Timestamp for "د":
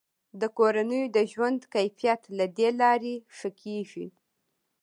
0.39-0.41, 1.15-1.17